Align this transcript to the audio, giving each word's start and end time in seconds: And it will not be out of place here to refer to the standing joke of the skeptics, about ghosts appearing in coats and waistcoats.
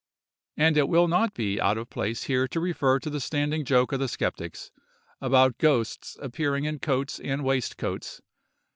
And 0.57 0.77
it 0.77 0.89
will 0.89 1.07
not 1.07 1.35
be 1.35 1.61
out 1.61 1.77
of 1.77 1.91
place 1.91 2.23
here 2.23 2.47
to 2.47 2.59
refer 2.59 2.97
to 2.97 3.09
the 3.11 3.19
standing 3.19 3.63
joke 3.63 3.91
of 3.91 3.99
the 3.99 4.07
skeptics, 4.07 4.71
about 5.21 5.59
ghosts 5.59 6.17
appearing 6.19 6.65
in 6.65 6.79
coats 6.79 7.19
and 7.19 7.43
waistcoats. 7.43 8.19